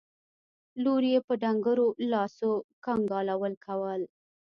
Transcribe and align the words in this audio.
لور 0.83 1.03
يې 1.11 1.19
په 1.27 1.33
ډنګرو 1.41 1.87
لاسو 2.11 2.51
کنګالول 2.85 3.53
کول. 3.65 4.01